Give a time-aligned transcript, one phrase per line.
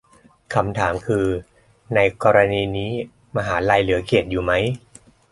[0.53, 1.25] คำถามคือ
[1.95, 2.91] ในกรณีนี้
[3.37, 4.51] มหาลัยเหลือเกียรติอยู่ไหม?